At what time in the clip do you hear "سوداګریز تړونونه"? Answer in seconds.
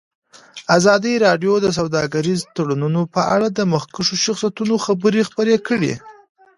1.77-3.01